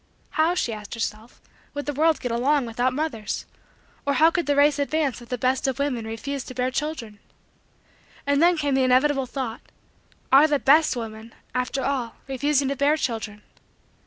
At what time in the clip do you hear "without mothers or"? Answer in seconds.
2.65-4.13